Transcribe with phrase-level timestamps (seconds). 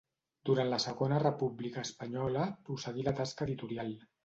[0.49, 3.97] Durant la Segona República Espanyola prosseguí la tasca editorial.